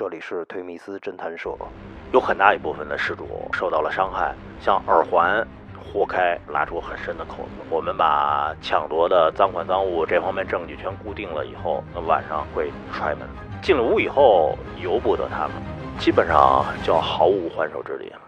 [0.00, 1.54] 这里是推密斯侦探社。
[2.10, 5.46] 有很大一部分的失主受到了伤害，像耳环
[5.78, 7.62] 豁开，拉出很深的口子。
[7.68, 13.28] 我们把抢夺的赃款赃物这方面证据全固定了以后，那晚上会踹门。
[13.60, 15.50] 进了屋以后，由不得他们，
[15.98, 18.20] 基本上就毫无还手之力了。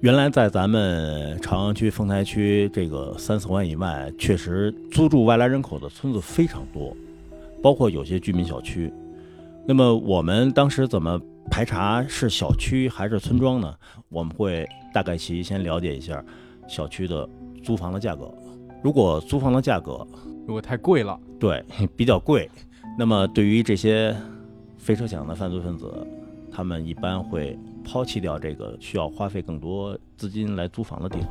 [0.00, 6.96] 原来在咱们朝阳区、丰台区这个三四环以外，确实租住外来人口的村子非常多，
[7.60, 8.92] 包括有些居民小区。
[9.66, 11.20] 那么我们当时怎么
[11.50, 13.74] 排查是小区还是村庄呢？
[14.08, 16.24] 我们会大概其先了解一下
[16.68, 17.28] 小区的
[17.64, 18.32] 租房的价格。
[18.84, 20.06] 如果租房的价格
[20.46, 21.64] 如果太贵了，对
[21.96, 22.48] 比较贵，
[22.96, 24.14] 那么对于这些
[24.76, 25.92] 非车抢的犯罪分子，
[26.52, 27.58] 他们一般会。
[27.88, 31.28] 抛弃掉这个需要花费更多资金来租房的地方，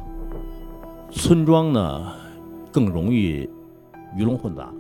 [1.12, 2.14] 村庄呢
[2.72, 3.48] 更容易
[4.16, 4.74] 鱼龙混杂。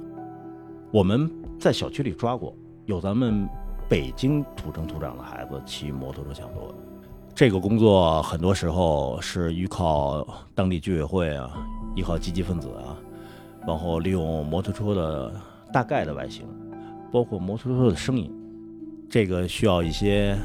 [0.91, 2.51] 我们在小区里抓过，
[2.87, 3.47] 有咱们
[3.87, 6.73] 北京土生土长的孩子骑摩托车抢夺。
[7.35, 11.63] 这个工作很多时候是依靠当地居委会啊，
[11.95, 12.97] 依靠积极分子啊，
[13.67, 15.31] 然后利用摩托车的
[15.71, 16.47] 大概的外形，
[17.11, 18.33] 包括摩托车的声音，
[19.07, 20.35] 这个需要一些。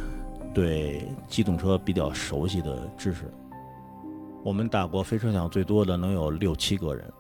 [0.55, 3.33] 对机动车比较熟悉的知识，
[4.45, 7.11] 我们打过飞车抢最多的能有六七个人，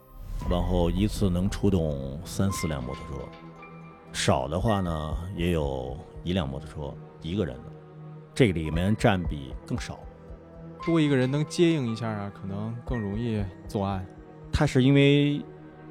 [0.51, 3.25] 然后一次能出动三四辆摩托车，
[4.13, 7.73] 少的话呢也有一辆摩托车一个人的，
[8.35, 9.99] 这里面占比更少，
[10.85, 14.05] 多一个人能接应一下啊，可能更容易作案。
[14.53, 15.43] 他是因为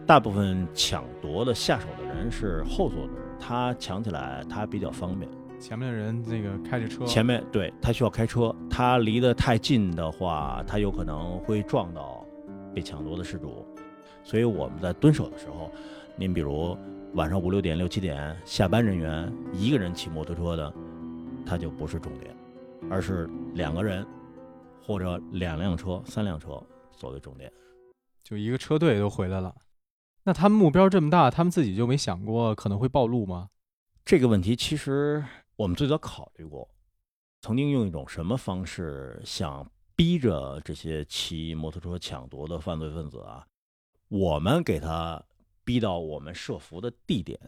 [0.06, 5.28] 大部分抢夺的下手的人是后座的人，他抢起来他比较方便。
[5.62, 12.26] 前面的人那个开着车，前面对他需要开车，他离得太近的话，他有可能会撞到
[12.74, 13.64] 被抢夺的失主。
[14.24, 15.72] 所以我们在蹲守的时候，
[16.16, 16.76] 您比如
[17.14, 20.74] 晚上五六点、六七点下班人员一个人骑摩托车的，
[21.46, 22.36] 他就不是重点，
[22.90, 24.04] 而是两个人
[24.84, 26.60] 或者两辆车、三辆车
[26.92, 27.52] 作为重点。
[28.24, 29.54] 就一个车队都回来了，
[30.24, 33.50] 那他们目标这么大，他们自己就没想过可能会暴露吗？
[34.04, 35.24] 这个问题其实。
[35.62, 36.68] 我们最早考虑过，
[37.42, 43.46] 曾经用一种什么方式想逼着这些骑摩托车抢夺的犯罪分子啊，
[44.08, 45.24] 我们给他
[45.64, 47.40] 逼到我们设伏的地点，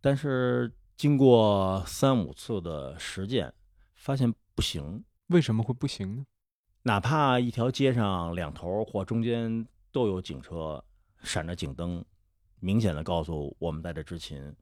[0.00, 3.54] 但是经过三五次的实践，
[3.94, 5.04] 发现不行。
[5.28, 6.24] 为什么会不行呢？
[6.82, 10.84] 哪怕一条街上两头或中间都有警车
[11.22, 12.04] 闪着警灯，
[12.58, 14.52] 明显的告诉我们在这执勤。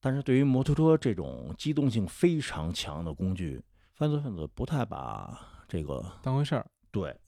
[0.00, 3.60] 但是对于摩托车这种机动性非常强的工具，
[3.94, 6.64] 犯罪分子不太把这个当回事儿。
[6.90, 7.18] 对，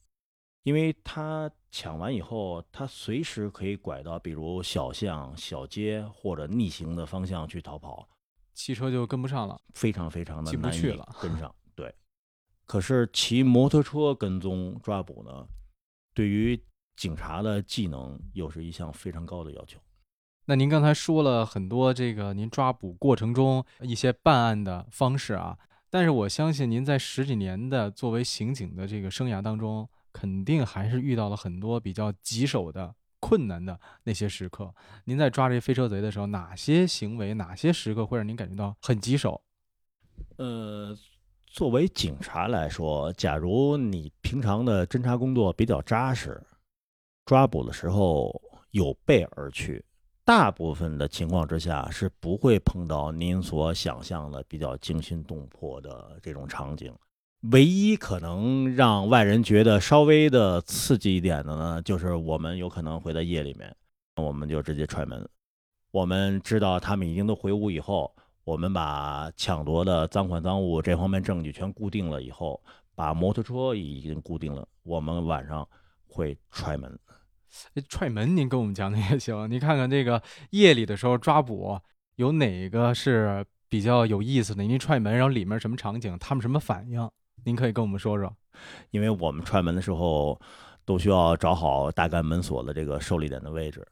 [0.63, 8.09] 因为他抢完以后，他随时可以拐到比如小巷、小街或者逆行的方向去逃跑，
[8.55, 10.81] 汽车就跟不上了，非常非常的难以
[11.21, 11.55] 跟上。
[11.75, 11.93] 对，
[12.67, 15.47] 可是骑摩托车跟踪抓捕呢，
[16.15, 16.63] 对于
[16.97, 19.81] 警察的技能又是一项非常高的要求。
[20.51, 25.57] 那您刚才说了很多这个您抓捕过程中一些办案的方式啊，
[25.89, 34.75] 但是我相信您在十几年的作为刑警的这个生涯当中，肯定还是遇到了很多比较棘手的困难的那些时刻。
[35.05, 39.41] 您在抓这飞车贼的时候，哪些行为、哪些时刻会让您感觉到很棘手？
[40.39, 40.93] 呃，
[41.47, 46.43] 作为警察来说，假如你平常的侦查工作比较扎实，
[47.25, 49.85] 抓捕的时候有备而去。
[50.25, 56.95] 大部分的情况之下是不会碰到您所想象的比较惊心动魄的这种场景。
[57.53, 63.75] 唯一可能让外人觉得稍微的刺激一点的呢，就是我们有可能会在夜里面，
[64.17, 65.27] 我们就直接踹门。
[65.91, 68.15] 我们知道他们已经都回屋以后，
[68.45, 72.63] 我们把抢夺的赃款赃物这方面证据全固定了以后，
[72.95, 75.67] 把摩托车已经固定了，我们晚上
[76.07, 76.97] 会踹门。
[77.89, 79.51] 踹门，您跟我们讲讲也行。
[79.51, 81.79] 您看看这个夜里的时候抓捕，
[82.17, 84.63] 有哪个是比较有意思的？
[84.63, 87.11] 您踹门，然后里面什么场景，他们什么反应？
[87.45, 88.35] 您可以跟我们说说。
[88.91, 90.39] 因为我们踹门的时候
[90.85, 93.87] 都需要找好大概门锁的这个受力点的位置，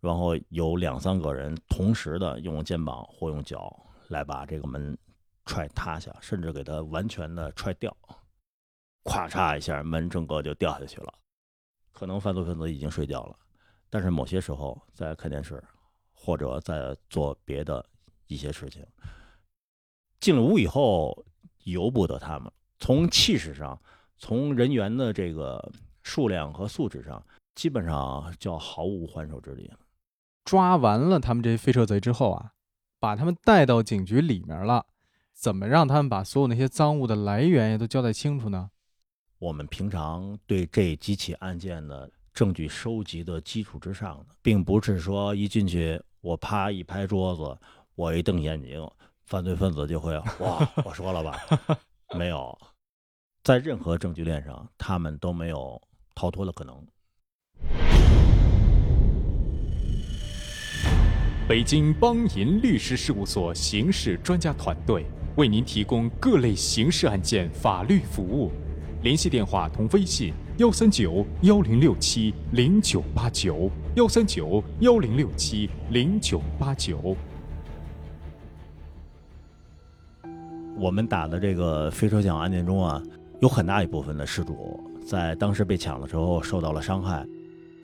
[0.00, 3.70] 然后有两三个人同时的用肩膀或用脚
[4.08, 4.96] 来把这个门
[5.44, 7.94] 踹塌下，甚至给它完全的踹掉，
[9.04, 11.12] 咵嚓一下，门整个就掉下去了。
[11.96, 13.34] 可能犯罪分子已经睡觉了，
[13.88, 15.64] 但是某些时候在看电视，
[16.12, 17.82] 或者在做别的
[18.26, 18.84] 一些事情。
[20.20, 21.24] 进了屋以后，
[21.64, 22.52] 由不得他们。
[22.78, 23.80] 从气势上，
[24.18, 25.72] 从人员的这个
[26.02, 29.72] 数量和素质上，基本上就毫无还手之力。
[30.44, 32.52] 抓完了他们这些飞车贼之后啊，
[33.00, 34.84] 把他们带到警局里面了，
[35.32, 38.70] 怎么让他们把所有那些赃物的来源也都交代清楚呢？
[39.38, 47.58] 我们平常对这几起案件的证据收集的基础之上的，并不是说一进去我啪一拍桌子，
[47.94, 48.90] 我一瞪眼睛，
[49.24, 51.38] 犯罪分子就会哇，我说了吧，
[52.16, 52.58] 没有，
[53.44, 55.78] 在任何证据链上，他们都没有
[56.14, 56.86] 逃脱的可能。
[61.46, 65.04] 北京邦银律师事务所刑事专家团队
[65.36, 68.50] 为您提供各类刑事案件法律服务，
[69.06, 77.16] 联系电话同微信：幺三九幺零六七零九八九，幺三九幺零六七零九八九。
[80.76, 83.00] 我们打的这个飞车抢案件中啊，
[83.38, 87.24] 有很大一部分的失主在当时被抢的时候受到了伤害，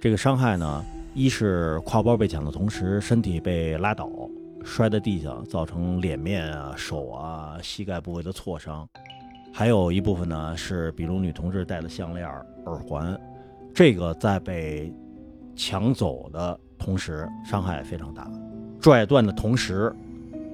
[0.01, 0.85] 这个伤害呢。
[1.15, 4.11] 一是挎包被抢的同时，身体被拉倒，
[4.65, 8.85] 摔在地上，造成脸面啊、手啊、膝盖部位的挫伤；
[9.53, 12.27] 还有一部分呢是，比如女同志戴的项链、
[12.65, 13.19] 耳环，
[13.75, 14.93] 这个在被
[15.55, 18.31] 抢走的同时伤害非常大。
[18.81, 19.95] 拽断的同时，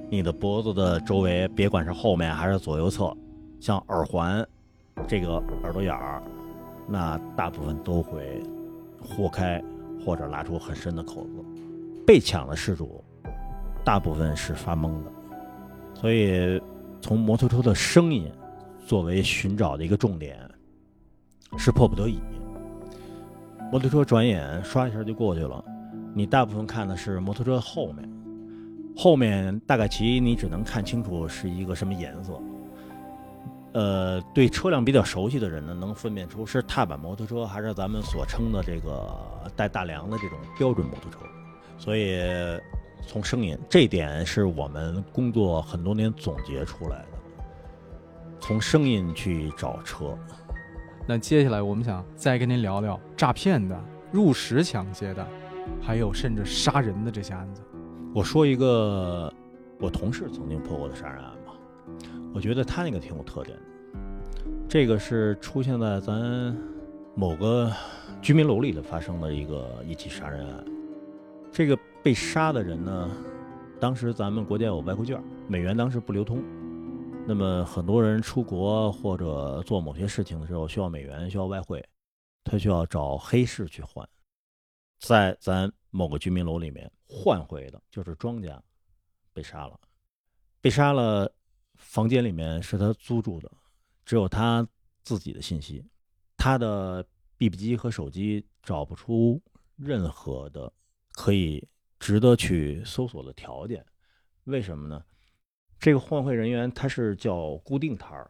[0.09, 3.15] 你的脖子的周围，别管是后面还是左右侧，
[3.59, 4.45] 像耳环
[5.07, 6.21] 这个耳朵眼儿，
[6.87, 8.43] 那大部分都会
[9.01, 9.63] 豁开。
[10.05, 11.43] 或者拉出很深的口子，
[12.07, 13.03] 被抢的失主
[13.83, 15.11] 大部分是发懵的，
[15.93, 16.59] 所以
[17.01, 18.31] 从摩托车的声音
[18.89, 20.35] 作为寻找的一个重点
[21.59, 22.19] 是迫不得已。
[23.71, 25.63] 摩托车转眼刷一下就过去了，
[26.11, 28.09] 你大部分看的是摩托车后面，
[28.97, 32.41] 后面大概其你只能看清楚是一个什么颜色。
[33.73, 39.07] 呃，对车辆比较熟悉的人呢，能分辨出是踏板摩托车还是咱们所称的这个
[39.55, 41.19] 带大梁的这种标准摩托车。
[41.77, 42.19] 所以，
[43.05, 47.18] 从声音这点是我们工作很多年总结出来的，
[48.39, 50.17] 从声音去找车。
[51.07, 53.79] 那接下来我们想再跟您聊聊诈骗的、
[54.11, 55.27] 入室抢劫的，
[55.81, 57.61] 还有甚至杀人的这些案子。
[58.13, 59.31] 我说一个
[59.79, 61.53] 我同事曾经破过的杀人案吧。
[62.33, 63.63] 我觉得他那个挺有特点的，
[64.67, 66.55] 这个是出现在咱
[67.15, 67.71] 某个
[68.21, 70.63] 居民楼里的发生的一个一起杀人案。
[71.51, 73.09] 这个被杀的人呢，
[73.79, 76.43] 当时咱们国家有外汇券，美元当时不流通，
[77.29, 81.87] 那么很多人出国或者做某些事情的时候需要美元，需要外汇，
[82.43, 84.09] 他需要找黑市去换，
[84.97, 88.59] 在咱某个居民楼里面换回的就是庄家
[89.31, 89.79] 被杀了，
[90.59, 91.31] 被杀了。
[91.75, 93.51] 房间里面是他租住的，
[94.03, 94.67] 只有他
[95.03, 95.85] 自己的信息，
[96.35, 97.05] 他的
[97.37, 99.39] BB 机和手机找不出
[99.75, 100.73] 任何的
[101.11, 101.63] 可以
[101.99, 103.85] 值得去搜索的条件。
[104.45, 105.05] 为什么呢？
[105.79, 108.29] 这个换汇人员他是叫固定摊儿，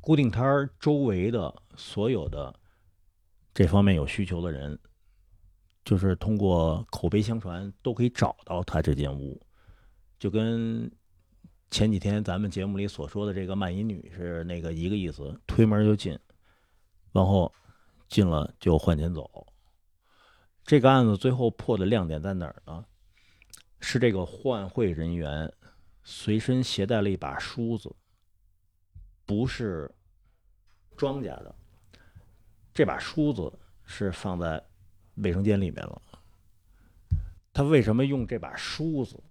[0.00, 2.54] 固定摊儿周围的所有的
[3.54, 4.78] 这方面有需求的人，
[5.84, 9.40] 就是通过口碑相传都可以找到他这间屋，
[10.18, 10.90] 就跟。
[11.70, 16.18] 前几天咱们节目里所说的这个卖淫女是那个一个意思，推门就进，
[17.12, 17.52] 然后
[18.08, 19.46] 进了就换钱走。
[20.64, 22.82] 这个案子最后破的亮点在哪儿呢？
[23.80, 25.52] 是这个换汇人员
[26.10, 27.94] 随身携带了一把梳子，
[29.26, 29.94] 不是
[30.96, 31.54] 庄家的，
[32.72, 33.52] 这把梳子
[33.84, 34.64] 是放在
[35.16, 36.00] 卫生间里面了。
[37.52, 39.22] 他为什么用这把梳子？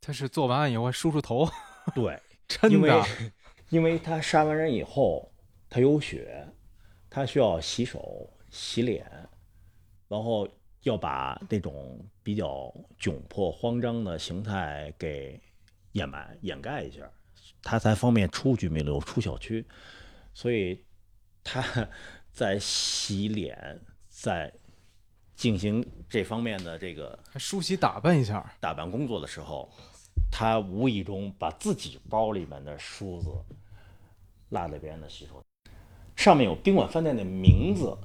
[0.00, 1.48] 他是做完案以后梳梳头，
[1.92, 3.04] 对， 真的，
[3.68, 5.32] 因为他杀完人以后，
[5.68, 6.46] 他有血，
[7.10, 9.04] 他需要洗手、洗脸，
[10.06, 10.48] 然后
[10.82, 15.40] 要把那种比较窘迫、慌张的形态给
[15.92, 17.10] 掩埋、掩盖一下，
[17.62, 19.64] 他才方便出居民楼、出小区，
[20.34, 20.84] 所以
[21.42, 21.88] 他
[22.30, 24.52] 在洗脸，在。
[25.34, 29.68] 进行这方面的这个梳洗打扮一下打扮工作的时候，
[30.30, 33.30] 他无意中把自己包里面的梳子
[34.50, 35.42] 落在别人的洗手，
[36.14, 37.96] 上面有宾馆饭店的名字，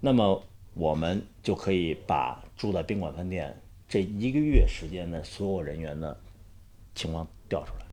[0.00, 0.42] 那么
[0.74, 3.56] 我们就可以把住在宾馆饭店
[3.86, 6.18] 这一个月时间的所有人员的
[6.96, 7.86] 情况调出来。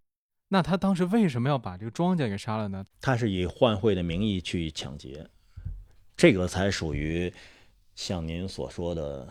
[0.48, 2.83] 那他当时为什么要把这个庄家给杀了呢？
[3.01, 5.29] 他是以换汇的名义去抢劫。
[6.15, 7.31] 这个才属于
[7.95, 9.27] 像您所说的，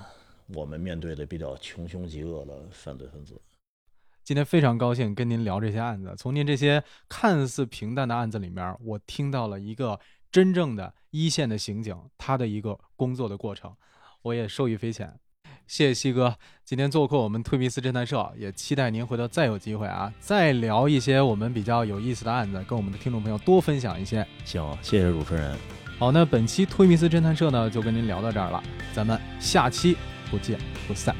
[0.48, 3.40] 我们面对的比较穷凶极恶的犯罪分子。
[4.24, 9.98] 今天非常高兴跟您聊这些案子，从您这些看似平淡的案子里面，我听到了一个
[10.30, 13.76] 真正的一线的刑警他的一个工作的过程，
[14.22, 15.18] 我也受益匪浅。
[15.72, 16.36] 谢谢西哥
[16.66, 24.26] 今天做客我们推迷斯侦探社，也期待您回头再有机会啊，再聊一些我们比较有意思的案子，跟我们的听众朋友多分享一些。
[24.44, 25.56] 行，谢谢主持人。
[25.98, 28.62] 好，那本期推迷斯侦探社呢就跟您聊到这儿了，
[28.92, 29.96] 咱们下期
[30.30, 31.16] 不见不散。